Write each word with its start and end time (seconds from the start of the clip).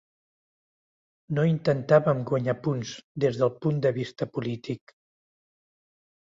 No 1.39 1.43
intentàvem 1.49 2.23
guanyar 2.31 2.57
punts 2.69 2.95
des 3.27 3.39
del 3.43 3.55
punt 3.61 3.87
de 3.87 3.95
vista 4.01 4.31
polític. 4.39 4.99